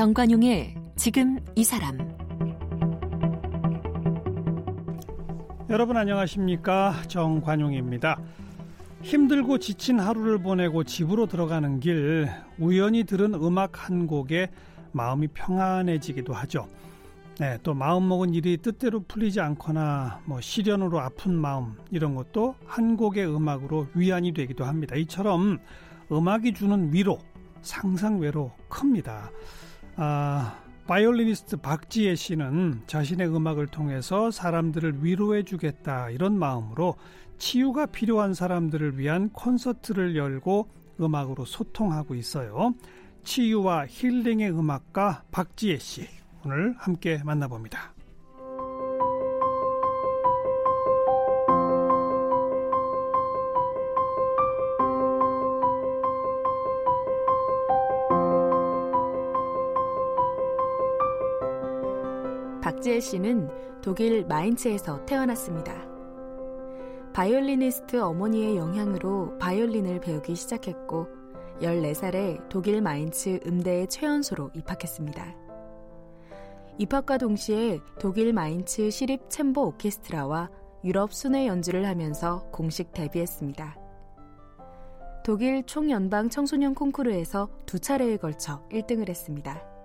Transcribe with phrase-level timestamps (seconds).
[0.00, 1.98] 정관용의 지금 이 사람
[5.68, 8.18] 여러분 안녕하십니까 정관용입니다.
[9.02, 14.48] 힘들고 지친 하루를 보내고 집으로 들어가는 길 우연히 들은 음악 한 곡에
[14.92, 16.66] 마음이 평안해지기도 하죠.
[17.38, 23.26] 네, 또 마음먹은 일이 뜻대로 풀리지 않거나 뭐 시련으로 아픈 마음 이런 것도 한 곡의
[23.26, 24.96] 음악으로 위안이 되기도 합니다.
[24.96, 25.58] 이처럼
[26.10, 27.18] 음악이 주는 위로
[27.60, 29.30] 상상외로 큽니다.
[29.96, 36.96] 아, 바이올리니스트 박지혜 씨는 자신의 음악을 통해서 사람들을 위로해 주겠다 이런 마음으로
[37.38, 40.68] 치유가 필요한 사람들을 위한 콘서트를 열고
[41.00, 42.74] 음악으로 소통하고 있어요.
[43.22, 46.06] 치유와 힐링의 음악가 박지혜 씨
[46.44, 47.99] 오늘 함께 만나봅니다.
[62.90, 63.48] 박지혜 씨는
[63.82, 65.72] 독일 마인츠에서 태어났습니다.
[67.12, 71.06] 바이올리니스트 어머니의 영향으로 바이올린을 배우기 시작했고
[71.60, 75.36] 14살에 독일 마인츠 음대의 최연소로 입학했습니다.
[76.78, 80.50] 입학과 동시에 독일 마인츠 시립 챔버 오케스트라와
[80.82, 83.76] 유럽 순회 연주를 하면서 공식 데뷔했습니다.
[85.24, 89.79] 독일 총연방 청소년 콩쿠르에서 두 차례에 걸쳐 1등을 했습니다.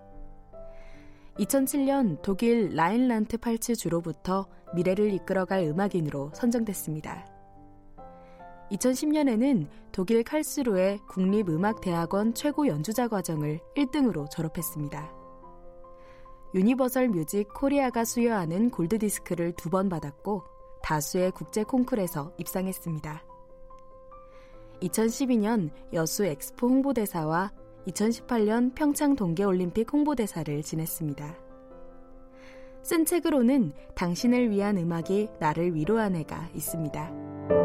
[1.40, 7.28] 2007년 독일 라인란트 팔츠 주로부터 미래를 이끌어갈 음악인으로 선정됐습니다.
[8.72, 15.14] 2010년에는 독일 칼스루의 국립음악대학원 최고 연주자 과정을 1등으로 졸업했습니다.
[16.56, 20.44] 유니버설 뮤직 코리아가 수여하는 골드디스크를 두 번 받았고
[20.82, 23.24] 다수의 국제 콩쿨에서 입상했습니다.
[24.82, 27.52] 2012년 여수 엑스포 홍보대사와
[27.88, 31.36] 2018년 평창 동계올림픽 홍보대사를 지냈습니다.
[32.82, 37.65] 쓴 책으로는 당신을 위한 음악이 나를 위로하네가 있습니다.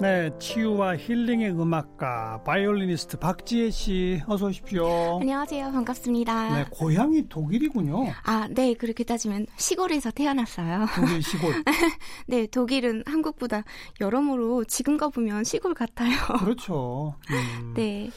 [0.00, 5.18] 네, 치유와 힐링의 음악가 바이올리니스트 박지혜 씨 어서 오십시오.
[5.20, 5.72] 안녕하세요.
[5.72, 6.56] 반갑습니다.
[6.56, 8.06] 네, 고향이 독일이군요.
[8.22, 8.74] 아, 네.
[8.74, 10.86] 그렇게 따지면 시골에서 태어났어요.
[10.94, 11.52] 독일 시골.
[12.28, 13.64] 네, 독일은 한국보다
[14.00, 16.16] 여러모로 지금 가보면 시골 같아요.
[16.38, 17.16] 그렇죠.
[17.30, 18.08] 음, 네.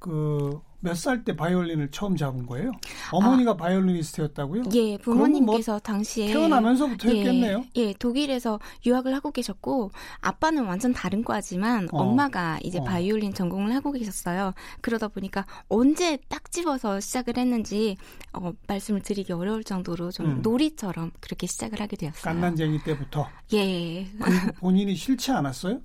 [0.00, 2.72] 그 몇 살 때 바이올린을 처음 잡은 거예요?
[3.12, 4.62] 어머니가 아, 바이올리니스트였다고요?
[4.74, 7.64] 예, 부모님께서 뭐 당시에 태어나면서부터 예, 했겠네요.
[7.76, 11.98] 예, 독일에서 유학을 하고 계셨고 아빠는 완전 다른 과지만 어.
[11.98, 12.84] 엄마가 이제 어.
[12.84, 14.54] 바이올린 전공을 하고 계셨어요.
[14.80, 17.96] 그러다 보니까 언제 딱 집어서 시작을 했는지
[18.32, 20.42] 어, 말씀을 드리기 어려울 정도로 좀 음.
[20.42, 22.22] 놀이처럼 그렇게 시작을 하게 되었어요.
[22.22, 23.28] 깐난쟁이 때부터.
[23.52, 24.06] 예.
[24.60, 25.80] 본인이 싫지 않았어요?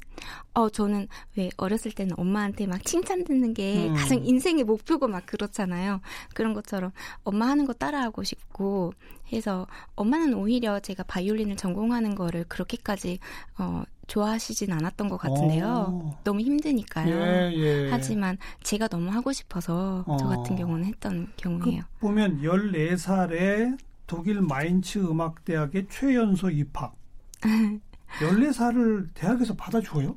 [0.53, 3.95] 어, 저는 왜 어렸을 때는 엄마한테 막 칭찬 듣는 게 음.
[3.95, 6.01] 가장 인생의 목 표고 막 그렇잖아요.
[6.33, 6.91] 그런 것처럼
[7.23, 8.93] 엄마 하는 거 따라하고 싶고
[9.33, 13.19] 해서 엄마는 오히려 제가 바이올린을 전공하는 거를 그렇게까지
[13.57, 15.65] 어, 좋아하시진 않았던 것 같은데요.
[15.65, 15.69] 오.
[15.69, 16.19] 어.
[16.23, 17.15] 너무 힘드니까요.
[17.15, 17.89] 예, 예.
[17.89, 20.17] 하지만 제가 너무 하고 싶어서 어.
[20.17, 21.81] 저 같은 경우는 했던 경우예요.
[21.81, 26.95] 그 보면 14살에 독일 마인츠 음악대학의 최연소 입학.
[28.19, 30.15] 14살을 대학에서 받아줘요?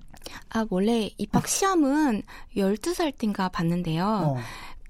[0.51, 2.23] 아, 원래 입학 시험은
[2.57, 4.05] 12살 땐가 봤는데요.
[4.05, 4.37] 어.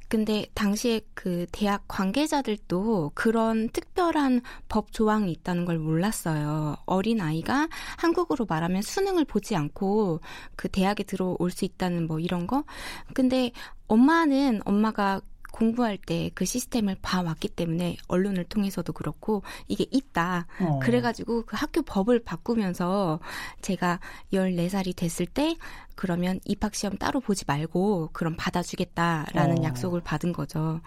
[0.08, 6.76] 근데 당시에 그 대학 관계자들도 그런 특별한 법 조항이 있다는 걸 몰랐어요.
[6.86, 7.68] 어린 아이가
[7.98, 10.20] 한국으로 말하면 수능을 보지 않고
[10.56, 12.64] 그 대학에 들어올 수 있다는 뭐 이런 거.
[13.12, 13.52] 근데
[13.86, 15.20] 엄마는 엄마가
[15.52, 20.46] 공부할 때 그 시스템을 봐왔기 때문에 언론을 통해서도 그렇고 이게 있다.
[20.60, 20.78] 어.
[20.80, 23.20] 그래가지고 그 학교 법을 바꾸면서
[23.60, 24.00] 제가
[24.32, 25.56] 14살이 됐을 때
[25.94, 29.64] 그러면 입학시험 따로 보지 말고 그럼 받아주겠다라는 어.
[29.64, 30.80] 약속을 받은 거죠.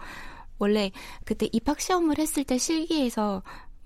[0.58, 0.90] 원래
[1.24, 3.42] 그때 입학시험을 했을 때 실기에서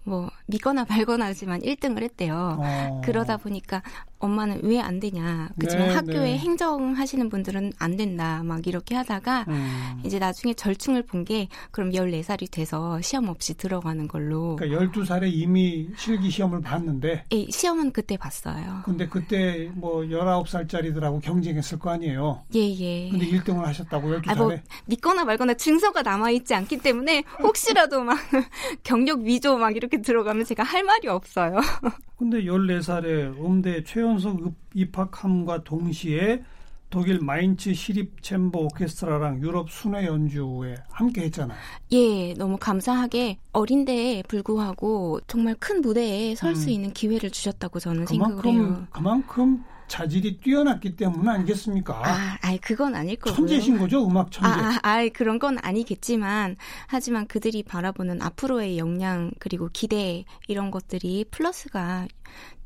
[0.06, 2.56] 뭐 믿거나 말거나 하지만 1등을 했대요.
[2.61, 3.00] 어.
[3.05, 3.82] 그러다 보니까
[4.19, 5.49] 엄마는 왜 안 되냐.
[5.58, 6.38] 그지만 네, 학교에 네.
[6.38, 8.43] 행정하시는 분들은 안 된다.
[8.44, 10.00] 막 이렇게 하다가 음.
[10.05, 14.55] 이제 나중에 절충을 본 게 그럼 14살이 돼서 시험 없이 들어가는 걸로.
[14.55, 17.25] 그러니까 12살에 이미 실기 시험을 봤는데.
[17.32, 18.82] 예, 시험은 그때 봤어요.
[18.85, 22.43] 근데 그때 뭐 19살짜리들하고 경쟁했을 거 아니에요.
[22.55, 23.11] 예, 예.
[23.11, 24.29] 근데 1등을 하셨다고 12살에.
[24.31, 24.53] 아, 뭐
[24.87, 28.17] 믿거나 말거나 증서가 남아 있지 않기 때문에 혹시라도 막
[28.85, 31.56] 경력 위조 막 이렇게 들어가면 제가 할 말이 없어요.
[32.19, 36.43] 근데 14살에 음대 최연소 입학함과 동시에
[36.88, 41.58] 독일 마인츠 시립 챔버 오케스트라랑 유럽 순회 연주에 함께 했잖아요.
[41.93, 46.70] 예, 너무 감사하게 어린데에 불구하고 정말 큰 무대에 설수 음.
[46.70, 48.87] 있는 기회를 주셨다고 저는 그만큼, 생각을 해요.
[48.90, 52.02] 그만큼 자질이 뛰어났기 때문 아니겠습니까?
[52.04, 53.34] 아, 아이 그건 아닐 거고요.
[53.34, 54.48] 천재신 거죠, 음악 천재.
[54.48, 56.56] 아, 아, 아이 그런 건 아니겠지만
[56.86, 62.06] 하지만 그들이 바라보는 앞으로의 역량 그리고 기대 이런 것들이 플러스가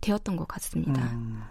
[0.00, 1.02] 되었던 것 같습니다.
[1.12, 1.42] 음,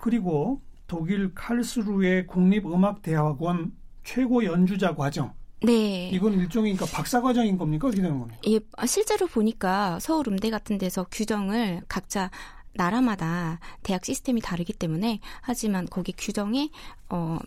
[0.00, 3.72] 그리고 독일 칼스루의 국립음악대학원
[4.04, 5.32] 최고 연주자 과정.
[5.62, 6.10] 네.
[6.10, 7.88] 이건 일종의 그러니까 박사 과정인 겁니까?
[7.88, 8.40] 어떻게 되는 겁니까?
[8.46, 12.30] 예, 실제로 보니까 서울 음대 같은 데서 규정을 각자
[12.74, 16.70] 나라마다 대학 시스템이 다르기 때문에 하지만 거기 규정에
[17.08, 17.38] 어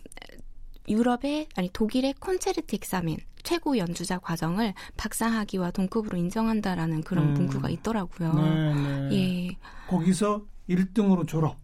[0.88, 7.34] 유럽의 아니 독일의 콘체르트 익사민 최고 연주자 과정을 박사학위와 동급으로 인정한다라는 그런 음.
[7.34, 8.32] 문구가 있더라고요.
[8.34, 9.48] 네, 네.
[9.48, 9.56] 예.
[9.86, 11.56] 거기서 1등으로 졸업.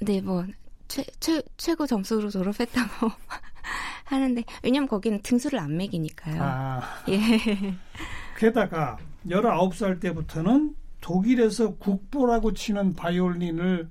[0.00, 0.44] 네, 뭐
[0.88, 3.10] 최, 최, 최고 점수로 졸업했다고
[4.04, 6.42] 하는데 왜냐면 거기는 등수를 안 매기니까요.
[6.42, 6.82] 아.
[7.08, 7.18] 예.
[8.38, 8.96] 게다가
[9.28, 10.74] 19살 때부터는
[11.06, 13.88] 독일에서 국보라고 치는 바이올린을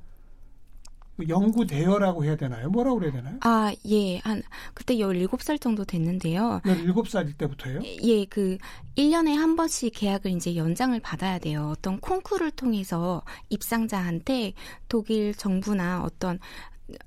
[1.29, 2.69] 연구 대여라고 해야 되나요?
[2.69, 3.37] 뭐라고 그래야 되나요?
[3.39, 4.17] 아, 예.
[4.17, 6.59] 한 그때 17살 정도 됐는데요.
[6.65, 7.79] 17살일 때부터요?
[8.03, 8.57] 예, 그
[8.97, 11.69] 1년에 한 번씩 계약을 이제 연장을 받아야 돼요.
[11.71, 14.51] 어떤 콩쿠르를 통해서 입상자한테
[14.89, 16.37] 독일 정부나 어떤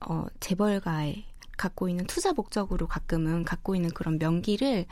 [0.01, 1.27] 어 재벌가의
[1.59, 4.87] 갖고 있는 투자 목적으로 가끔은 갖고 있는 그런 명기를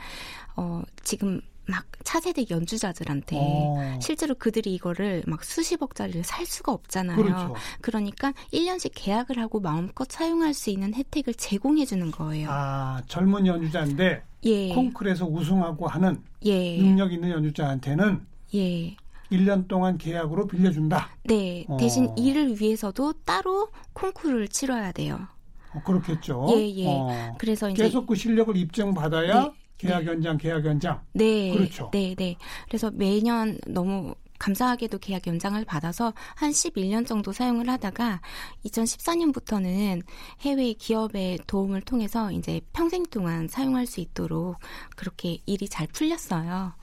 [0.57, 3.99] 어 지금 막 차세대 연주자들한테 어.
[4.01, 7.17] 실제로 그들이 이거를 막 수십억짜리를 살 수가 없잖아요.
[7.17, 7.55] 그렇죠.
[7.81, 12.49] 그러니까 1년씩 계약을 하고 마음껏 사용할 수 있는 혜택을 제공해 주는 거예요.
[12.49, 14.73] 아, 젊은 연주자인데 예.
[14.73, 16.77] 콩쿨에서 우승하고 하는 예.
[16.77, 18.25] 능력 있는 연주자한테는
[18.55, 18.95] 예.
[19.31, 21.09] 1년 동안 계약으로 빌려준다.
[21.25, 21.65] 네.
[21.67, 21.75] 어.
[21.77, 25.27] 대신 이를 위해서도 따로 콩쿠르를 치러야 돼요.
[25.73, 26.47] 어, 그렇겠죠.
[26.51, 26.85] 예, 예.
[26.87, 27.35] 어.
[27.37, 29.51] 그래서 이제 계속 그 실력을 입증받아야 네.
[29.77, 30.11] 계약 네.
[30.11, 31.01] 연장, 계약 연장.
[31.13, 31.51] 네.
[31.51, 31.89] 그렇죠.
[31.93, 32.35] 네, 네.
[32.67, 38.21] 그래서 매년 너무 감사하게도 계약 연장을 받아서 한 11년 정도 사용을 하다가
[38.65, 40.03] 2014년부터는
[40.41, 44.57] 해외 기업의 도움을 통해서 이제 평생 동안 사용할 수 있도록
[44.95, 46.73] 그렇게 일이 잘 풀렸어요.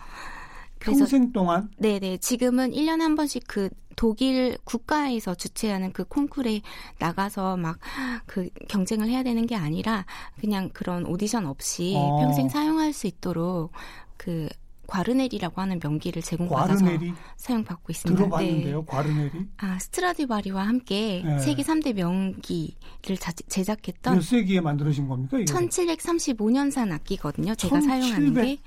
[0.85, 1.71] 평생 동안?
[1.79, 2.19] 네네.
[2.19, 6.61] 지금은 1년에 한 번씩 그 독일 국가에서 주최하는 그 콩쿠르에
[6.99, 7.79] 나가서 막
[8.27, 10.05] 그 경쟁을 해야 되는 게 아니라
[10.41, 12.19] 그냥 그런 오디션 없이 어.
[12.21, 13.73] 평생 사용할 수 있도록
[14.17, 14.49] 그
[14.87, 17.15] 과르네리라고 하는 명기를 제공받아서 과르네리?
[17.37, 18.19] 사용받고 있습니다.
[18.19, 18.85] 들어봤는데요, 네.
[18.87, 19.31] 과르네리?
[19.59, 21.39] 아, 스트라디바리와 함께 네.
[21.39, 25.39] 세계 3대 명기를 자, 제작했던 몇 세기에 만들어진 겁니까?
[25.39, 25.51] 이게?
[25.53, 27.55] 1735년산 악기거든요.
[27.55, 28.59] 제가 사용하는 게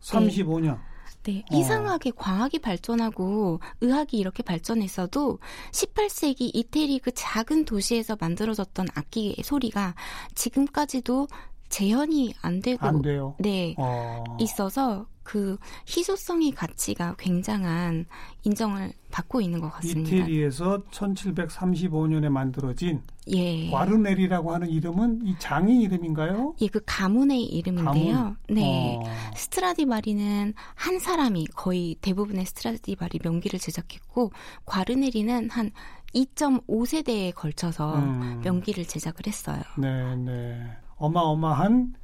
[0.00, 0.62] 35년.
[0.62, 0.78] 네.
[1.26, 1.56] 네, 어.
[1.56, 5.40] 이상하게 과학이 발전하고 의학이 이렇게 발전했어도
[5.72, 9.96] 18세기 이태리 그 작은 도시에서 만들어졌던 악기의 소리가
[10.36, 11.26] 지금까지도
[11.68, 13.34] 재현이 안 되고 안 돼요.
[13.38, 14.24] 네 어.
[14.40, 15.58] 있어서 그
[15.88, 18.06] 희소성의 가치가 굉장한
[18.44, 20.14] 인정을 받고 있는 것 같습니다.
[20.14, 23.68] 이태리에서 1735년에 만들어진 예.
[23.72, 26.54] 와르넬이라고 하는 이름은 이 장의 이름인가요?
[26.60, 28.14] 예, 그 가문의 이름인데요.
[28.14, 28.36] 가문?
[28.48, 28.98] 네.
[29.00, 29.04] 어.
[29.34, 34.30] 스트라디바리는 한 사람이 거의 대부분의 스트라디바리 명기를 제작했고
[34.64, 35.72] 과르네리는 한
[36.14, 38.40] 2.5세대에 걸쳐서 음.
[38.44, 39.60] 명기를 제작을 했어요.
[39.76, 40.76] 네, 네.
[40.96, 41.94] 어마어마한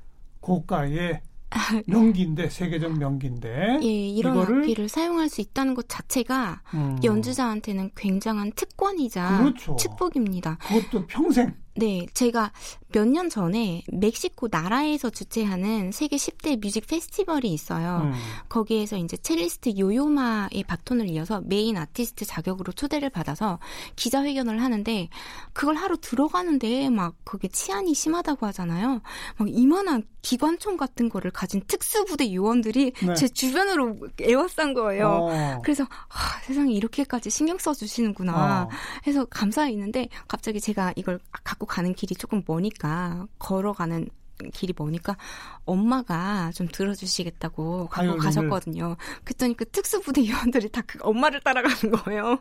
[0.41, 1.21] 고가의
[1.87, 6.99] 명기인데 세계적 명기인데 예 이런 이거를, 악기를 사용할 수 있다는 것 자체가 음.
[7.05, 9.77] 연주자한테는 굉장한 특권이자 그렇죠.
[9.77, 10.57] 축복입니다.
[10.59, 12.53] 그것도 평생 네, 제가
[12.93, 18.03] 몇 년 전에 멕시코 나라에서 주최하는 세계 10대 뮤직 페스티벌이 있어요.
[18.05, 18.13] 음.
[18.49, 23.59] 거기에서 이제 첼리스트 요요마의 바톤을 이어서 메인 아티스트 자격으로 초대를 받아서
[23.97, 25.09] 기자회견을 하는데
[25.53, 29.01] 그걸 하러 들어가는데 막 그게 치안이 심하다고 하잖아요.
[29.37, 33.15] 막 이만한 기관총 같은 거를 가진 특수부대 요원들이 네.
[33.15, 35.09] 제 주변으로 에워싼 거예요.
[35.09, 35.61] 어.
[35.65, 38.69] 그래서 아, 세상에 이렇게까지 신경 써주시는구나 어.
[39.07, 44.09] 해서 감사히 있는데 갑자기 제가 이걸 갖고 갖고 가는 길이 조금 머니까 걸어가는
[44.53, 45.17] 길이 머니까
[45.65, 48.97] 엄마가 좀 들어주시겠다고 갖고 가셨거든요.
[49.25, 52.39] 그랬더니 그 특수부대 요원들이 다 그 엄마를 따라가는 거예요.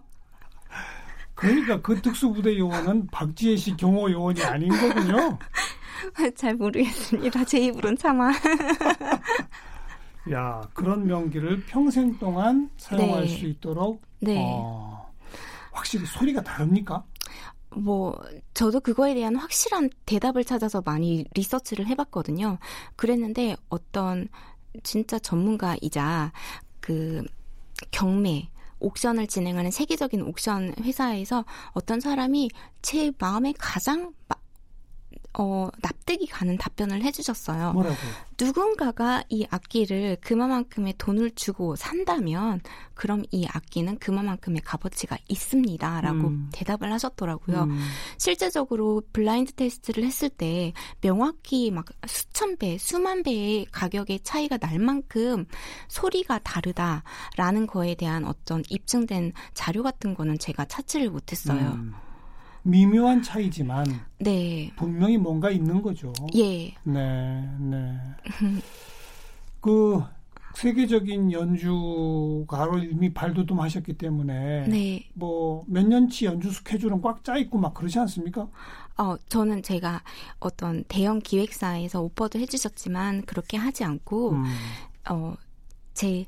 [1.36, 5.38] 그러니까 그 특수부대 요원은 박지혜 씨 경호 요원이 아닌 거군요.
[6.36, 7.46] 잘 모르겠습니다.
[7.46, 8.32] 제 입으론 참아.
[10.34, 13.28] 야 그런 명기를 평생 동안 사용할 네.
[13.28, 14.38] 수 있도록 네.
[14.40, 15.12] 어,
[15.72, 17.04] 확실히 소리가 다릅니까?
[17.76, 18.20] 뭐
[18.54, 22.58] 저도 그거에 대한 확실한 대답을 찾아서 많이 리서치를 해봤거든요.
[22.96, 24.28] 그랬는데 어떤
[24.84, 26.32] 진짜 전문가이자
[26.80, 27.24] 그
[27.92, 28.50] 경매
[28.80, 32.50] 옥션을 진행하는 세계적인 옥션 회사에서 어떤 사람이
[32.82, 34.14] 제 마음에 가장
[35.34, 37.74] 어, 납득이 가는 답변을 해주셨어요.
[37.74, 37.96] 뭐라고?
[38.40, 42.60] 누군가가 이 악기를 그만큼의 돈을 주고 산다면
[42.96, 46.50] 그럼 이 악기는 그만큼의 값어치가 있습니다라고 음.
[46.52, 47.64] 대답을 하셨더라고요.
[47.64, 47.80] 음.
[48.18, 55.46] 실제적으로 블라인드 테스트를 했을 때 명확히 막 수천 배, 수만 배의 가격의 차이가 날 만큼
[55.88, 61.74] 소리가 다르다라는 거에 대한 어떤 입증된 자료 같은 거는 제가 찾지를 못했어요.
[61.74, 61.94] 음.
[62.64, 63.86] 미묘한 차이지만
[64.20, 64.72] 네.
[64.76, 66.14] 분명히 뭔가 있는 거죠.
[66.36, 66.74] 예.
[66.84, 67.98] 네, 네.
[69.60, 70.04] 그
[70.56, 75.08] 세계적인 연주가로 이미 발돋움하셨기 때문에 네.
[75.14, 78.48] 뭐몇 년치 연주 스케줄은 꽉 짜 있고 막 그러지 않습니까?
[78.98, 80.02] 어, 저는 제가
[80.40, 84.44] 어떤 대형 기획사에서 오퍼도 해주셨지만 그렇게 하지 않고 음.
[85.10, 85.36] 어,
[85.94, 86.26] 제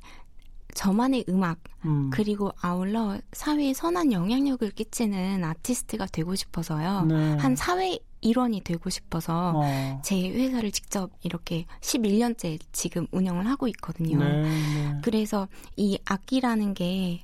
[0.74, 2.10] 저만의 음악 음.
[2.12, 7.06] 그리고 아울러 사회에 선한 영향력을 끼치는 아티스트가 되고 싶어서요.
[7.06, 7.38] 네.
[7.38, 10.02] 한 사회 일원이 되고 싶어서 어.
[10.04, 14.18] 제 회사를 직접 이렇게 11년째 지금 운영을 하고 있거든요.
[14.18, 15.00] 네, 네.
[15.04, 17.24] 그래서 이 악기라는 게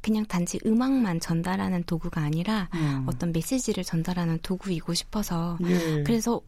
[0.00, 3.04] 그냥 단지 음악만 전달하는 도구가 아니라 음.
[3.08, 6.02] 어떤 메시지를 전달하는 도구이고 싶어서 예.
[6.04, 6.40] 그래서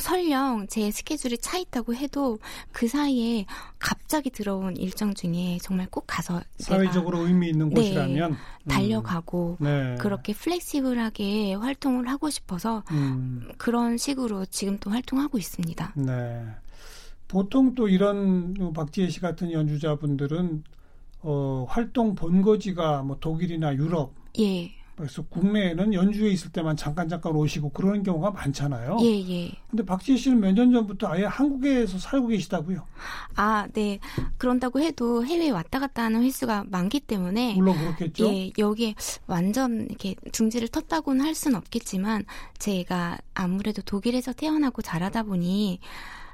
[0.00, 2.38] 설령 제 스케줄이 차 있다고 해도
[2.72, 3.46] 그 사이에
[3.78, 8.68] 갑자기 들어온 일정 중에 정말 꼭 가서 사회적으로 의미 있는 네, 곳이라면 음.
[8.68, 9.96] 달려가고 네.
[9.98, 13.48] 그렇게 플렉시블하게 활동을 하고 싶어서 음.
[13.58, 15.94] 그런 식으로 지금 또 활동하고 있습니다.
[15.96, 16.44] 네.
[17.26, 20.64] 보통 또 이런 박지혜 씨 같은 연주자분들은
[21.20, 24.77] 어, 활동 본거지가 뭐 독일이나 유럽 예.
[24.98, 28.98] 그래서 국내에는 연주에 있을 때만 잠깐 잠깐 오시고 그런 경우가 많잖아요.
[29.00, 29.52] 예, 예.
[29.70, 32.84] 근데 박지희 씨는 몇 년 전부터 아예 한국에서 살고 계시다고요?
[33.36, 34.00] 아, 네.
[34.38, 38.26] 그런다고 해도 해외에 왔다 갔다 하는 횟수가 많기 때문에 물론 그렇겠죠.
[38.26, 38.96] 예, 여기에
[39.28, 42.24] 완전 이렇게 둥지를 텄다고는 할 수는 없겠지만
[42.58, 45.78] 제가 아무래도 독일에서 태어나고 자라다 보니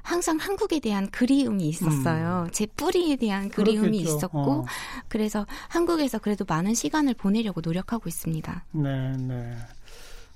[0.05, 2.45] 항상 한국에 대한 그리움이 있었어요.
[2.45, 2.51] 음.
[2.51, 4.17] 제 뿌리에 대한 그리움이 그렇겠죠.
[4.17, 4.65] 있었고 어.
[5.07, 8.65] 그래서 한국에서 그래도 많은 시간을 보내려고 노력하고 있습니다.
[8.71, 9.55] 네, 네.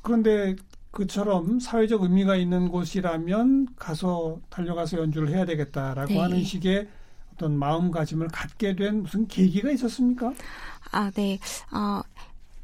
[0.01, 0.55] 그런데
[0.89, 6.19] 그처럼 사회적 의미가 있는 곳이라면 가서 달려가서 연주를 해야 되겠다라고 네.
[6.19, 6.89] 하는 식의
[7.35, 10.33] 어떤 마음가짐을 갖게 된 무슨 계기가 있었습니까?
[10.91, 11.37] 아, 네.
[11.71, 12.01] 어,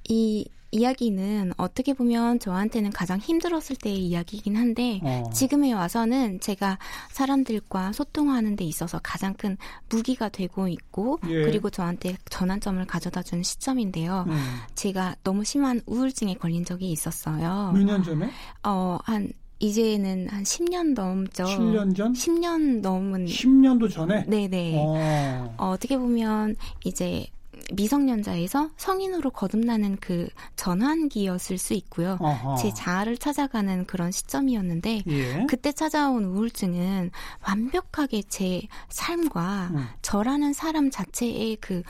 [0.09, 5.29] 이 이야기는 어떻게 보면 저한테는 가장 힘들었을 때의 이야기이긴 한데 어.
[5.34, 6.77] 지금에 와서는 제가
[7.12, 9.58] 사람들과 소통하는 데 있어서 가장 큰
[9.89, 11.44] 무기가 되고 있고 예.
[11.44, 14.25] 그리고 저한테 전환점을 가져다 준 시점인데요.
[14.27, 14.38] 음.
[14.75, 17.72] 제가 너무 심한 우울증에 걸린 적이 있었어요.
[17.74, 18.29] 몇 년 전에?
[18.63, 19.29] 어, 한
[19.60, 21.46] 이제는 한 10년 넘죠.
[21.46, 22.12] 10년 전?
[22.12, 24.25] 10년 넘은 10년도 전에?
[24.27, 24.75] 네네.
[24.77, 25.55] 어.
[25.58, 27.25] 어, 어떻게 보면 이제
[27.74, 32.17] 미성년자에서 성인으로 거듭나는 그 전환기였을 수 있고요.
[32.19, 32.55] 어허.
[32.57, 35.45] 제 자아를 찾아가는 그런 시점이었는데 예.
[35.50, 37.12] 그때 찾아온 우울증은
[37.48, 39.88] 완벽하게 제 삶과 음.
[40.01, 41.81] 저라는 사람 자체의 그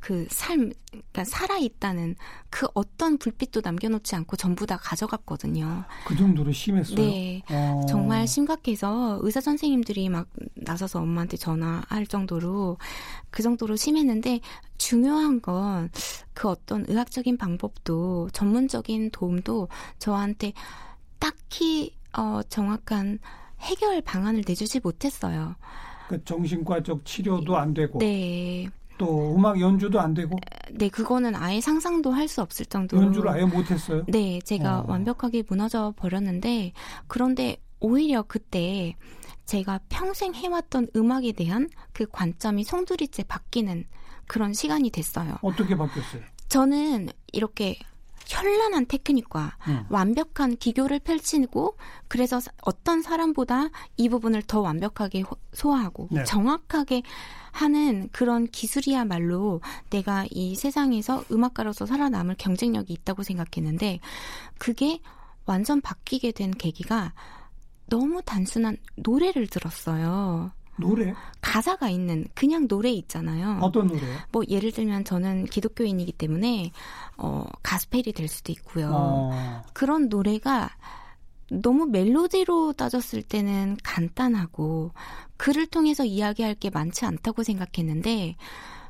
[0.00, 2.16] 그 삶, 그러니까 살아있다는
[2.50, 5.84] 그 어떤 불빛도 남겨놓지 않고 전부 다 가져갔거든요.
[6.06, 6.96] 그 정도로 심했어요?
[6.96, 7.42] 네.
[7.50, 7.80] 어.
[7.88, 12.78] 정말 심각해서 의사 선생님들이 막 나서서 엄마한테 전화할 정도로
[13.30, 14.40] 그 정도로 심했는데
[14.78, 15.90] 중요한 건
[16.36, 20.52] 그 어떤 의학적인 방법도 전문적인 도움도 저한테
[21.18, 23.18] 딱히 어, 정확한
[23.60, 25.56] 해결 방안을 내주지 못했어요.
[26.08, 27.98] 그 정신과적 치료도 안 되고.
[27.98, 28.68] 네.
[28.98, 30.36] 또 음악 연주도 안 되고?
[30.72, 34.04] 네, 그거는 아예 상상도 할 수 없을 정도로 연주를 아예 못 했어요.
[34.08, 34.84] 네, 제가 어.
[34.88, 36.72] 완벽하게 무너져 버렸는데
[37.06, 38.96] 그런데 오히려 그때
[39.44, 43.84] 제가 평생 해왔던 음악에 대한 그 관점이 송두리째 바뀌는
[44.26, 45.36] 그런 시간이 됐어요.
[45.42, 46.22] 어떻게 바뀌었어요?
[46.48, 47.78] 저는 이렇게
[48.26, 49.86] 현란한 테크닉과 음.
[49.88, 51.76] 완벽한 기교를 펼치고
[52.08, 56.24] 그래서 어떤 사람보다 이 부분을 더 완벽하게 소화하고 네.
[56.24, 57.02] 정확하게
[57.52, 64.00] 하는 그런 기술이야말로 내가 이 세상에서 음악가로서 살아남을 경쟁력이 있다고 생각했는데
[64.58, 65.00] 그게
[65.46, 67.14] 완전 바뀌게 된 계기가
[67.86, 70.50] 너무 단순한 노래를 들었어요.
[70.76, 71.14] 노래?
[71.40, 73.58] 가사가 있는 그냥 노래 있잖아요.
[73.62, 74.00] 어떤 노래?
[74.30, 76.70] 뭐 예를 들면 저는 기독교인이기 때문에
[77.16, 78.90] 어 가스펠이 될 수도 있고요.
[78.92, 79.62] 어.
[79.72, 80.70] 그런 노래가
[81.50, 84.92] 너무 멜로디로 따졌을 때는 간단하고
[85.36, 88.36] 글을 통해서 이야기할 게 많지 않다고 생각했는데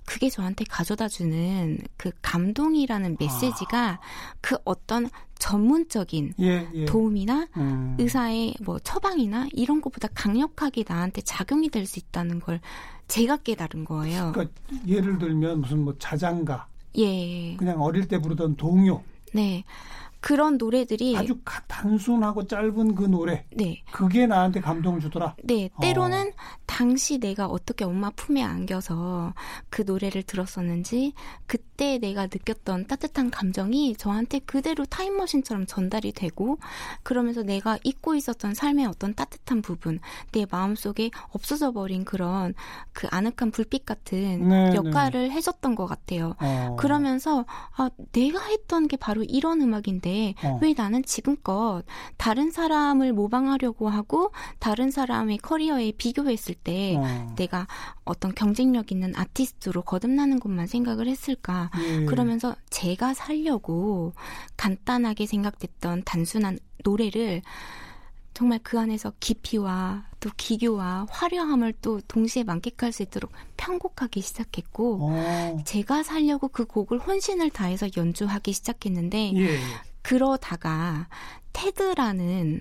[0.07, 4.01] 그게 저한테 가져다 주는 그 감동이라는 메시지가 아.
[4.41, 6.85] 그 어떤 전문적인 예, 예.
[6.87, 7.97] 도움이나 음.
[7.99, 12.61] 의사의 뭐 처방이나 이런 것보다 강력하게 나한테 작용이 될 수 있다는 걸
[13.09, 14.33] 제가 깨달은 거예요.
[14.33, 14.55] 그러니까
[14.87, 16.67] 예를 들면 무슨 뭐 자장가,
[16.99, 19.63] 예, 그냥 어릴 때 부르던 동요, 네.
[20.21, 23.45] 그런 노래들이 아주 단순하고 짧은 그 노래.
[23.55, 23.83] 네.
[23.93, 25.37] 그게 나한테 감동을 주더라.
[25.45, 25.71] 네.
[25.81, 26.57] 때로는 어.
[26.67, 29.35] 당시 내가 어떻게 엄마 품에 안겨서
[29.71, 31.13] 그 노래를 들었었는지
[31.47, 36.59] 그때 내가 느꼈던 따뜻한 감정이 저한테 그대로 타임머신처럼 전달이 되고
[37.03, 40.01] 그러면서 내가 잊고 있었던 삶의 어떤 따뜻한 부분,
[40.33, 42.55] 내 마음속에 없어져 버린 그런
[42.93, 44.75] 그 아늑한 불빛 같은 네, 네.
[44.75, 45.31] 역할을 네.
[45.31, 46.35] 해줬던 것 같아요.
[46.41, 46.77] 어.
[46.79, 47.45] 그러면서
[47.77, 50.06] 아, 내가 했던 게 바로 이런 음악인데
[50.43, 50.59] 어.
[50.63, 51.83] 왜 나는 지금껏
[52.17, 57.35] 다른 사람을 모방하려고 하고 다른 사람의 커리어에 비교했을 때 어.
[57.37, 57.67] 내가
[58.05, 61.71] 어떤 경쟁력 있는 아티스트로 거듭나는 것만 생각을 했을까?
[61.79, 62.05] 예.
[62.05, 64.13] 그러면서 제가 살려고
[64.57, 67.43] 간단하게 생각됐던 단순한 노래를
[68.37, 75.11] 정말 그 안에서 깊이와 또 기교와 화려함을 또 동시에 만끽할 수 있도록 편곡하기 시작했고 오.
[75.13, 75.57] 어.
[75.65, 79.59] 제가 살려고 그 곡을 혼신을 다해서 연주하기 시작했는데 예.
[80.07, 81.09] 그러다가
[81.53, 82.61] 테드라는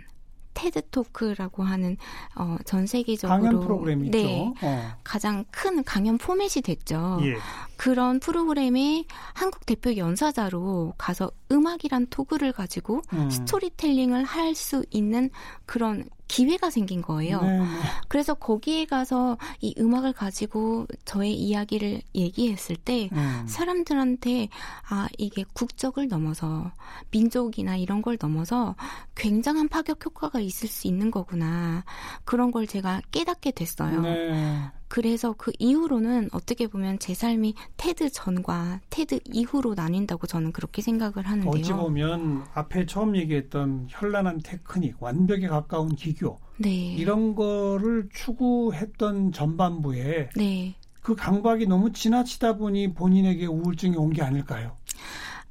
[0.55, 1.97] 테드 토크라고 하는
[2.35, 4.53] 어, 전 세계적으로 강연 프로그램이 네, 있죠.
[4.63, 4.91] 어.
[5.03, 7.19] 가장 큰 강연 포맷이 됐죠.
[7.23, 7.35] 예.
[7.75, 13.29] 그런 프로그램에 한국 대표 연사자로 가서 음악이란 토크를 가지고 음.
[13.29, 15.29] 스토리텔링을 할 수 있는
[15.65, 17.41] 그런 기회가 생긴 거예요.
[17.41, 17.65] 네, 네.
[18.07, 23.45] 그래서 거기에 가서 이 음악을 가지고 저의 이야기를 얘기했을 때 음.
[23.47, 24.49] 사람들한테
[24.89, 26.71] 아 이게 국적을 넘어서
[27.11, 28.75] 민족이나 이런 걸 넘어서
[29.15, 31.83] 굉장한 파격 효과가 있을 수 있는 거구나
[32.23, 34.01] 그런 걸 제가 깨닫게 됐어요.
[34.01, 34.71] 네.
[34.95, 41.27] 그래서 그 이후로는 어떻게 보면 제 삶이 테드 전과 테드 이후로 나뉜다고 저는 그렇게 생각을
[41.27, 41.51] 하는데요.
[41.51, 46.93] 어찌 보면 앞에 처음 얘기했던 현란한 테크닉, 완벽에 가까운 기교 네.
[46.93, 50.75] 이런 거를 추구했던 전반부에 네.
[51.01, 54.77] 그 강박이 너무 지나치다 보니 본인에게 우울증이 온 게 아닐까요?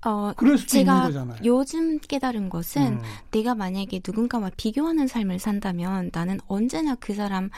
[0.06, 0.32] 어,
[0.66, 1.10] 제가.
[1.44, 3.02] 요즘 깨달은 것은 음.
[3.30, 7.48] 내가 만약에 누군가와 비교하는 삶을 산다면 나는 언제나 그 사람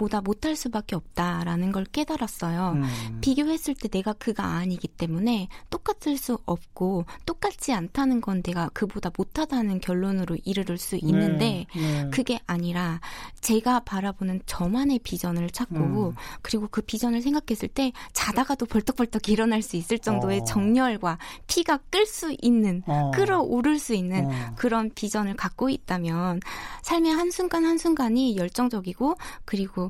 [0.00, 2.72] 보다 못할 수밖에 없다라는 걸 깨달았어요.
[2.76, 3.18] 음.
[3.20, 9.80] 비교했을 때 내가 그가 아니기 때문에 똑같을 수 없고 똑같지 않다는 건 내가 그보다 못하다는
[9.80, 12.10] 결론으로 이르를 수 네, 있는데 네, 네.
[12.10, 13.00] 그게 아니라
[13.42, 16.14] 제가 바라보는 저만의 비전을 찾고 음.
[16.40, 20.44] 그리고 그 비전을 생각했을 때 자다가도 벌떡벌떡 일어날 수 있을 정도의 어.
[20.44, 23.10] 정열과 피가 끌수 있는 어.
[23.10, 24.54] 끌어오를 수 있는 어.
[24.56, 26.40] 그런 비전을 갖고 있다면
[26.80, 29.89] 삶의 한순간 한순간이 열정적이고 그리고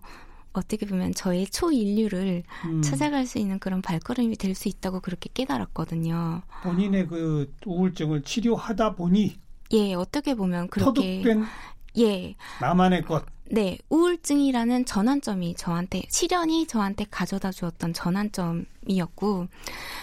[0.52, 2.82] 어떻게 보면 저의 초인류를 음.
[2.82, 6.42] 찾아갈 수 있는 그런 발걸음이 될 수 있다고 그렇게 깨달았거든요.
[6.62, 9.38] 본인의 그 우울증을 치료하다 보니
[9.72, 11.44] 예, 어떻게 보면 그렇게 터득된
[11.98, 12.34] 예.
[12.60, 13.24] 나만의 것.
[13.52, 19.46] 네, 우울증이라는 전환점이 저한테 시련이 저한테 가져다 주었던 전환점이었고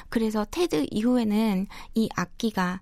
[0.09, 2.81] 그래서 테드 이후에는 이 악기가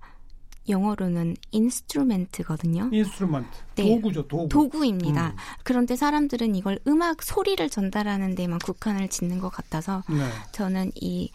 [0.68, 2.90] 영어로는 instrument거든요.
[2.92, 3.50] Instrument.
[3.76, 3.84] 네.
[3.84, 4.50] 도구죠, 도구.
[4.50, 5.30] 도구입니다.
[5.30, 5.36] 음.
[5.64, 10.28] 그런데 사람들은 이걸 음악 소리를 전달하는 데만 국한을 짓는 것 같아서 네.
[10.52, 11.32] 저는 이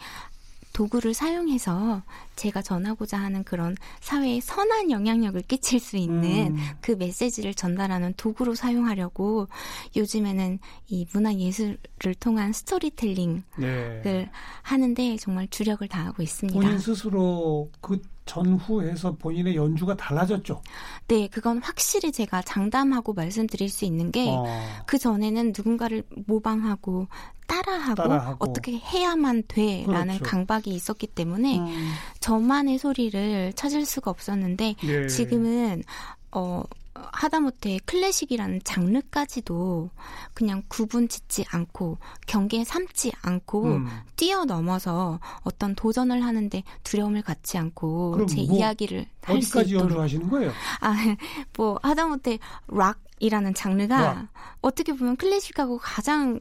[0.73, 2.01] 도구를 사용해서
[2.35, 6.57] 제가 전하고자 하는 그런 사회에 선한 영향력을 끼칠 수 있는 음.
[6.81, 9.47] 그 메시지를 전달하는 도구로 사용하려고
[9.95, 14.31] 요즘에는 이 문화 예술을 통한 스토리텔링을 네.
[14.61, 16.59] 하는데 정말 주력을 다하고 있습니다.
[16.59, 20.61] 본인 스스로 그 전후해서 본인의 연주가 달라졌죠.
[21.07, 24.45] 네, 그건 확실히 제가 장담하고 말씀드릴 수 있는 게그 어.
[24.85, 27.07] 그 전에는 누군가를 모방하고
[27.45, 30.23] 따라하고, 따라하고, 어떻게 해야만 돼라는 그렇죠.
[30.23, 31.91] 강박이 있었기 때문에 음.
[32.21, 35.07] 저만의 소리를 찾을 수가 없었는데 네.
[35.07, 35.83] 지금은
[36.31, 39.89] 어 하다못해 클래식이라는 장르까지도
[40.33, 43.87] 그냥 구분 짓지 않고 경계에 삼지 않고 음.
[44.15, 50.51] 뛰어넘어서 어떤 도전을 하는데 두려움을 갖지 않고 제 뭐 이야기를 할 수 있도록 연주하시는 거예요?
[50.81, 50.95] 아,
[51.57, 54.27] 뭐 하다못해 락이라는 장르가 락.
[54.61, 56.39] 어떻게 보면 클래식하고 가장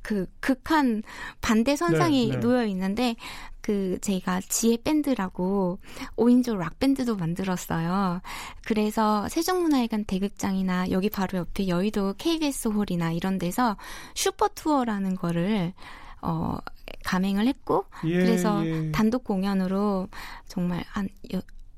[0.00, 1.02] 그 극한
[1.40, 2.40] 반대 선상이 네, 네.
[2.40, 3.16] 놓여 있는데
[3.62, 5.78] 그 제가 지혜 밴드라고
[6.16, 8.20] 5인조 락 밴드도 만들었어요.
[8.66, 13.76] 그래서 세종문화회관 대극장이나 여기 바로 옆에 여의도 KBS 홀이나 이런 데서
[14.14, 15.72] 슈퍼 투어라는 거를
[16.20, 16.56] 어
[17.04, 18.92] 감행을 했고 예, 그래서 예.
[18.92, 20.08] 단독 공연으로
[20.46, 21.08] 정말 한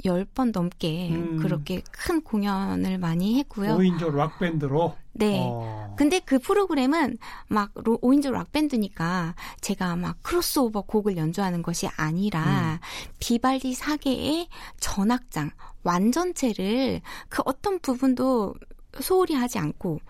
[0.05, 1.39] 10번 넘게 음.
[1.39, 3.77] 그렇게 큰 공연을 많이 했고요.
[3.77, 4.97] 5인조 락밴드로?
[5.13, 5.39] 네.
[5.41, 5.95] 어.
[5.97, 12.79] 근데 그 프로그램은 막 5인조 락밴드니까 제가 막 크로스오버 곡을 연주하는 것이 아니라 음.
[13.19, 15.51] 비발디 사계의 전악장,
[15.83, 18.55] 완전체를 그 어떤 부분도
[19.01, 20.01] 소홀히 하지 않고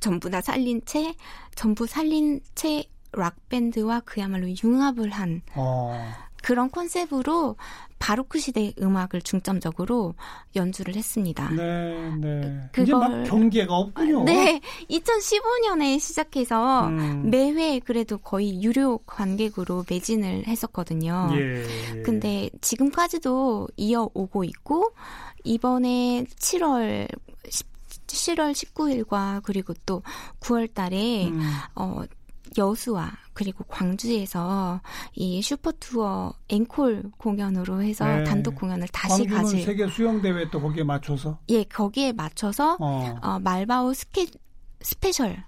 [0.00, 1.14] 전부 다 살린 채,
[1.54, 5.92] 전부 살린 채 락밴드와 그야말로 융합을 한 어.
[6.44, 7.56] 그런 컨셉으로
[7.98, 10.14] 바로크 시대 음악을 중점적으로
[10.54, 11.48] 연주를 했습니다.
[11.48, 12.60] 네, 네.
[12.70, 14.24] 그걸, 이제 막 경계가 없군요.
[14.24, 17.30] 네, 2015년에 시작해서 음.
[17.30, 21.30] 매회 그래도 거의 유료 관객으로 매진을 했었거든요.
[21.32, 22.02] 예.
[22.02, 24.92] 근데 지금까지도 이어오고 있고
[25.44, 27.08] 이번에 7월
[28.06, 30.02] 7월 19일과 그리고 또
[30.40, 31.40] 9월 달에 음.
[31.74, 32.02] 어
[32.56, 34.80] 여수와 그리고 광주에서
[35.14, 38.24] 이 슈퍼투어 앵콜 공연으로 해서 네.
[38.24, 39.62] 단독 공연을 다시 가지.
[39.62, 41.38] 세계 수영 대회 또 거기에 맞춰서?
[41.48, 44.26] 예, 거기에 맞춰서 어, 어 말바오 스케
[44.80, 45.42] special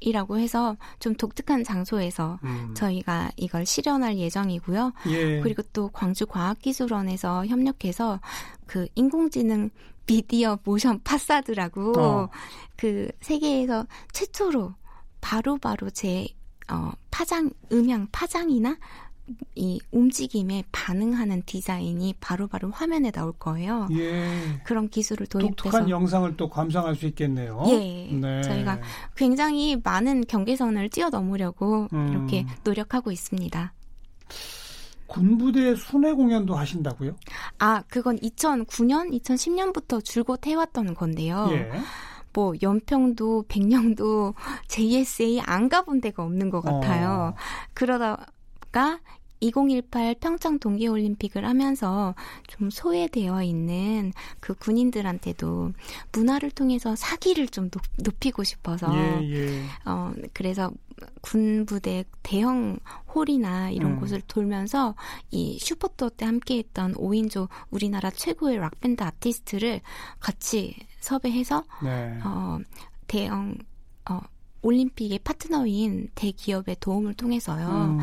[0.00, 2.74] 이라고 해서 좀 독특한 장소에서 음.
[2.74, 4.92] 저희가 이걸 실현할 예정이고요.
[5.08, 5.40] 예.
[5.40, 8.20] 그리고 또 광주과학기술원에서 협력해서
[8.66, 9.70] 그 인공지능
[10.06, 12.28] 미디어 모션 파사드라고 어.
[12.76, 14.74] 그 세계에서 최초로
[15.20, 16.26] 바로바로 바로 제
[16.70, 18.76] 어, 파장, 음향 파장이나
[19.54, 23.88] 이 움직임에 반응하는 디자인이 바로바로 바로 화면에 나올 거예요.
[23.92, 24.60] 예.
[24.64, 27.62] 그런 기술을 도입해서 독특한 영상을 또 감상할 수 있겠네요.
[27.68, 28.08] 예.
[28.12, 28.42] 네.
[28.42, 28.80] 저희가
[29.14, 32.08] 굉장히 많은 경계선을 뛰어넘으려고 음.
[32.10, 33.72] 이렇게 노력하고 있습니다.
[35.06, 37.16] 군부대 순회 공연도 하신다고요?
[37.58, 41.48] 아, 그건 2009년, 2010년부터 줄곧 해왔던 건데요.
[41.50, 41.70] 예.
[42.32, 44.34] 뭐 연평도, 백령도,
[44.68, 47.34] JSA 안 가본 데가 없는 것 같아요.
[47.34, 47.40] 어.
[47.74, 49.00] 그러다가
[49.40, 52.14] 2018 평창 동계올림픽을 하면서
[52.46, 55.72] 좀 소외되어 있는 그 군인들한테도
[56.12, 57.82] 문화를 통해서 사기를 좀 높,
[58.26, 59.62] 이고 싶어서 예, 예.
[59.86, 60.70] 어 그래서
[61.22, 62.78] 군부대 대형
[63.14, 64.00] 홀이나 이런 음.
[64.00, 64.94] 곳을 돌면서
[65.30, 69.80] 이 슈퍼투어 때 함께했던 5인조 우리나라 최고의 락밴드 아티스트를
[70.18, 72.18] 같이 섭외해서 네.
[72.24, 72.58] 어
[73.06, 73.56] 대형
[74.08, 74.20] 어
[74.62, 77.66] 올림픽의 파트너인 대기업의 도움을 통해서요.
[77.68, 77.98] 음.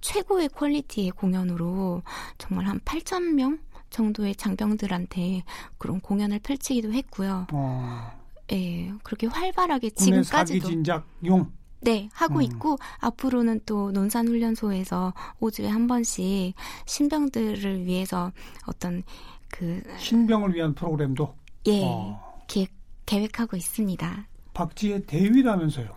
[0.00, 2.02] 최고의 퀄리티의 공연으로
[2.38, 3.58] 정말 한 8천 명
[3.90, 5.42] 정도의 장병들한테
[5.78, 7.46] 그런 공연을 펼치기도 했고요.
[7.52, 8.20] 어.
[8.52, 12.42] 예, 그렇게 활발하게 지금까지도 진작용 네, 하고 음.
[12.42, 16.54] 있고 앞으로는 또 논산 훈련소에서 5주에 한 번씩
[16.86, 18.32] 신병들을 위해서
[18.66, 19.02] 어떤
[19.48, 21.34] 그 신병을 위한 프로그램도
[21.66, 22.29] 예, 어.
[22.50, 22.72] 계획,
[23.06, 24.26] 계획하고 있습니다.
[24.54, 25.94] 박지의 대위라면서요?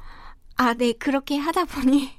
[0.56, 2.12] 아, 네, 그렇게 하다 보니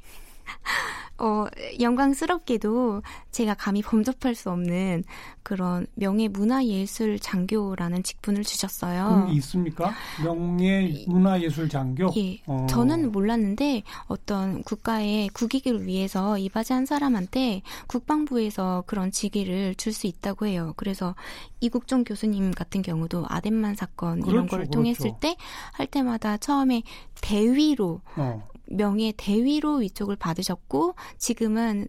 [1.18, 1.46] 어,
[1.80, 3.02] 영광스럽게도
[3.34, 5.02] 제가 감히 범접할 수 없는
[5.42, 9.28] 그런 명예 문화 예술 장교라는 직분을 주셨어요.
[9.32, 9.92] 있습니까?
[10.22, 12.10] 명예 문화 예술 장교?
[12.16, 12.40] 예.
[12.46, 12.64] 어.
[12.70, 20.72] 저는 몰랐는데 어떤 국가의 국익을 위해서 이바지한 사람한테 국방부에서 그런 직위를 줄 수 있다고 해요.
[20.76, 21.14] 그래서
[21.60, 24.70] 이국종 교수님 같은 경우도 아덴만 사건 그렇죠, 이런 걸 그렇죠.
[24.72, 26.82] 통했을 때할 때마다 처음에
[27.20, 28.48] 대위로 어.
[28.66, 31.86] 명예 대위로 위촉을 받으셨고 지금은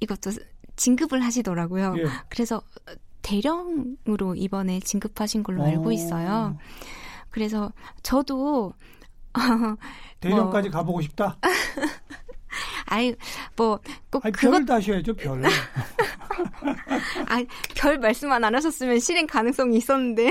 [0.00, 0.32] 이것도
[0.76, 1.94] 진급을 하시더라고요.
[1.98, 2.04] 예.
[2.28, 2.62] 그래서
[3.22, 6.56] 대령으로 이번에 진급하신 걸로 알고 있어요.
[7.30, 8.72] 그래서 저도
[10.20, 11.36] 대령까지 뭐, 가보고 싶다.
[12.86, 13.14] 아이
[13.56, 15.42] 뭐꼭 그것 다셔야죠 별.
[17.26, 20.30] 아별 말씀만 안 하셨으면 실행 가능성이 있었는데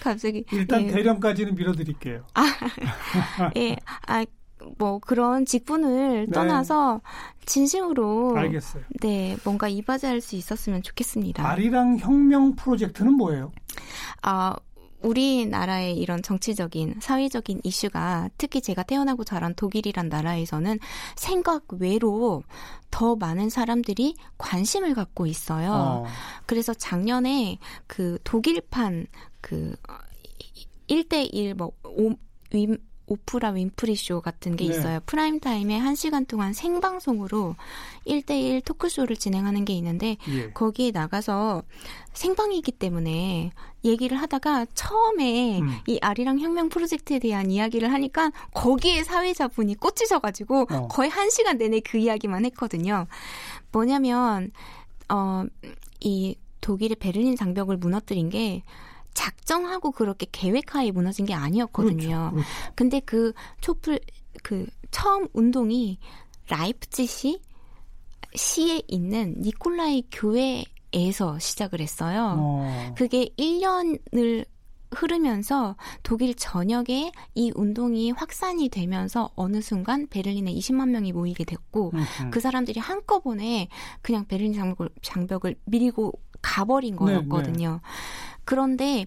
[0.00, 0.86] 갑자기 일단 예.
[0.92, 2.24] 대령까지는 밀어드릴게요.
[2.34, 2.44] 아,
[3.56, 4.24] 예, 아.
[4.78, 6.32] 뭐 그런 직분을 네.
[6.32, 7.00] 떠나서
[7.46, 8.84] 진심으로 알겠어요.
[9.00, 11.46] 네, 뭔가 이바지할 수 있었으면 좋겠습니다.
[11.46, 13.52] 아리랑 혁명 프로젝트는 뭐예요?
[14.22, 14.56] 아,
[15.02, 20.78] 우리나라의 이런 정치적인 사회적인 이슈가 특히 제가 태어나고 자란 독일이란 나라에서는
[21.16, 22.42] 생각 외로
[22.90, 25.72] 더 많은 사람들이 관심을 갖고 있어요.
[25.72, 26.06] 어.
[26.46, 29.06] 그래서 작년에 그 독일판
[29.40, 29.74] 그
[30.88, 32.14] 1대1 뭐 오,
[33.10, 34.74] 오프라 윈프리 쇼 같은 게 네.
[34.74, 35.00] 있어요.
[35.04, 37.56] 프라임 타임에 1시간 동안 생방송으로
[38.06, 40.50] 1대1 토크쇼를 진행하는 게 있는데 예.
[40.52, 41.62] 거기에 나가서
[42.14, 43.50] 생방이기 때문에
[43.84, 45.78] 얘기를 하다가 처음에 음.
[45.86, 50.88] 이 아리랑 혁명 프로젝트에 대한 이야기를 하니까 거기에 사회자분이 꽂히셔 가지고 어.
[50.88, 53.06] 거의 1시간 내내 그 이야기만 했거든요.
[53.72, 54.52] 뭐냐면
[55.08, 55.44] 어
[56.00, 58.62] 이 독일의 베를린 장벽을 무너뜨린 게
[59.14, 62.30] 작정하고 그렇게 계획하에 무너진 게 아니었거든요.
[62.30, 62.48] 그렇죠, 그렇죠.
[62.74, 64.00] 근데 그 촛불
[64.42, 65.98] 그 처음 운동이
[66.48, 67.40] 라이프치히
[68.34, 72.36] 시에 있는 니콜라이 교회에서 시작을 했어요.
[72.38, 72.94] 어.
[72.96, 74.46] 그게 1년을
[74.92, 82.30] 흐르면서 독일 전역에 이 운동이 확산이 되면서 어느 순간 베를린에 20만 명이 모이게 됐고 음흠.
[82.30, 83.68] 그 사람들이 한꺼번에
[84.02, 87.68] 그냥 베를린 장벽을, 장벽을 밀고 가버린 거였거든요.
[87.68, 88.29] 네, 네.
[88.44, 89.06] 그런데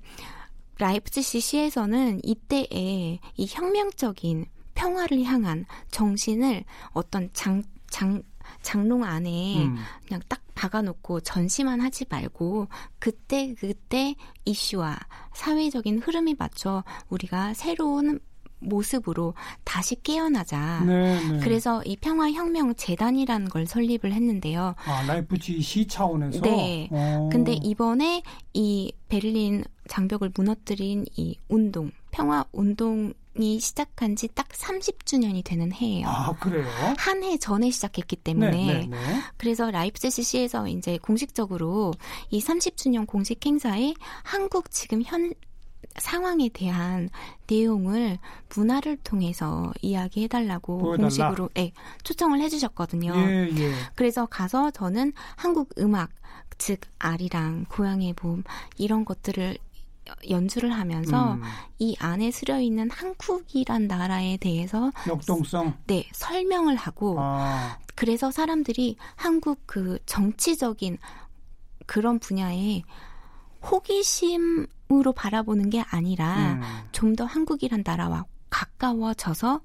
[0.80, 8.24] 라이프치시 시에서는 이때에 이 혁명적인 평화를 향한 정신을 어떤 장, 장,
[8.62, 9.78] 장롱 안에 음.
[10.06, 12.68] 그냥 딱 박아놓고 전시만 하지 말고
[13.00, 14.16] 그때 그때
[14.46, 14.98] 이슈와
[15.34, 18.20] 사회적인 흐름에 맞춰 우리가 새로운
[18.64, 20.84] 모습으로 다시 깨어나자.
[20.86, 21.40] 네, 네.
[21.40, 24.76] 그래서 이 평화혁명 재단이라는 걸 설립을 했는데요.
[24.86, 26.42] 아, 라이프치히 시 차원에서.
[26.42, 26.88] 네.
[26.92, 26.96] 오.
[26.98, 27.30] 어.
[27.32, 28.24] 근데 이번에
[28.54, 36.08] 이 베를린 장벽을 무너뜨린 이 운동, 평화 운동 이 시작한 지 딱 30주년이 되는 해예요.
[36.08, 36.68] 아, 그래요?
[36.98, 38.52] 한 해 전에 시작했기 때문에.
[38.52, 38.98] 네, 네, 네.
[39.38, 41.92] 그래서 라이프치히 시에서 이제 공식적으로
[42.30, 45.34] 이 30주년 공식 행사에 한국 지금 현
[45.98, 47.10] 상황에 대한
[47.48, 48.18] 내용을
[48.56, 51.08] 문화를 통해서 이야기해달라고 보여달라.
[51.10, 51.72] 공식으로 네,
[52.04, 53.14] 초청을 해주셨거든요.
[53.16, 53.74] 예, 예.
[53.96, 56.10] 그래서 가서 저는 한국 음악,
[56.58, 58.44] 즉 아리랑, 고향의 봄
[58.78, 59.58] 이런 것들을
[60.30, 61.42] 연주를 하면서 음.
[61.80, 67.78] 이 안에 스려 있는 한국이란 나라에 대해서 역동성 네 설명을 하고 아.
[67.96, 70.98] 그래서 사람들이 한국 그 정치적인
[71.86, 72.84] 그런 분야에
[73.62, 74.68] 호기심
[75.00, 76.62] 으로 바라보는 게 아니라 음.
[76.92, 79.62] 좀더 한국이란 나라와 가까워져서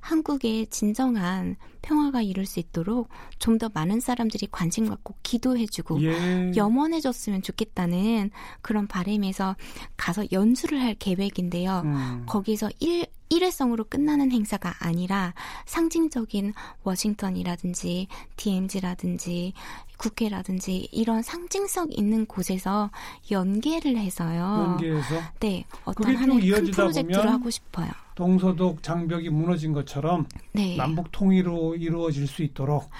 [0.00, 6.52] 한국의 진정한 평화가 이룰 수 있도록 좀 더 많은 사람들이 관심 갖고 기도해주고 예.
[6.54, 8.30] 염원해줬으면 좋겠다는
[8.62, 9.56] 그런 바람에서
[9.96, 11.82] 가서 연주를 할 계획인데요.
[11.84, 12.22] 음.
[12.26, 15.34] 거기서 일, 일회성으로 끝나는 행사가 아니라
[15.66, 19.52] 상징적인 워싱턴이라든지 DMZ라든지
[19.98, 22.90] 국회라든지 이런 상징성 있는 곳에서
[23.30, 24.78] 연계를 해서요.
[24.78, 27.88] 연계해서 네 어떤 하나의 큰 프로젝트를 하고 싶어요.
[28.14, 30.76] 동서독 장벽이 무너진 것처럼 네.
[30.76, 32.90] 남북 통일로 이루어질 수 있도록.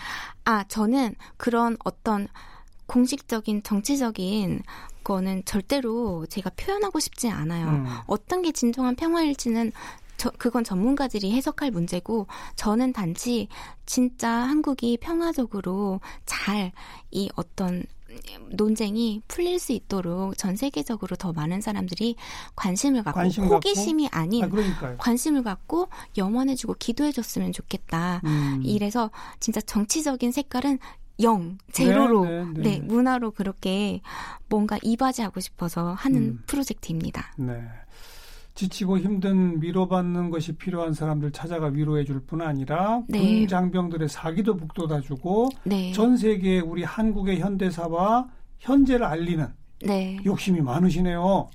[0.45, 2.29] 아 저는 그런 어떤
[2.87, 4.63] 공식적인 정치적인
[5.05, 7.69] 거는 절대로 제가 표현하고 싶지 않아요.
[7.69, 7.87] 음.
[8.07, 9.73] 어떤 게 진정한 평화일지는
[10.19, 12.27] 저, 그건 전문가들이 해석할 문제고
[12.57, 13.49] 저는 단지
[13.87, 16.73] 진짜 한국이 평화적으로 잘
[17.11, 17.85] 이 어떤
[18.51, 22.17] 논쟁이 풀릴 수 있도록 전 세계적으로 더 많은 사람들이
[22.57, 24.19] 관심을 갖고 관심 호기심이 갖고?
[24.19, 28.23] 아닌 아, 관심을 갖고 염원해주고 기도해줬으면 좋겠다.
[28.25, 28.63] 음.
[28.65, 30.79] 이래서 진짜 정치적인 색깔은
[31.21, 32.63] 영 제로로 네, 네, 네.
[32.63, 34.01] 네 문화로 그렇게
[34.49, 36.43] 뭔가 이바지하고 싶어서 하는 음.
[36.47, 37.33] 프로젝트입니다.
[37.37, 37.63] 네.
[38.59, 43.21] 지치고 힘든 위로받는 것이 필요한 사람들 찾아가 위로해 줄 뿐 아니라 네.
[43.21, 45.93] 군 장병들의 사기도 북돋아 주고 네.
[45.93, 48.27] 전 세계에 우리 한국의 현대사와
[48.59, 49.47] 현재를 알리는
[49.87, 50.19] 네.
[50.25, 51.49] 욕심이 많으시네요.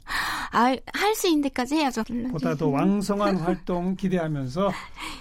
[0.54, 2.04] 아, 할 수 있는 데까지 해야죠.
[2.32, 4.72] 보다 더 왕성한 활동 기대하면서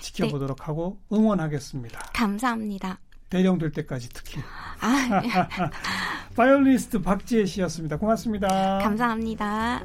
[0.01, 0.64] 지켜보도록 네.
[0.64, 1.99] 하고 응원하겠습니다.
[2.14, 3.01] 감사합니다.
[3.29, 4.40] 대령될 때까지 특히.
[4.81, 5.21] 아,
[6.37, 7.97] 바이올리스트 박지혜 씨였습니다.
[7.99, 8.79] 고맙습니다.
[8.79, 9.83] 감사합니다.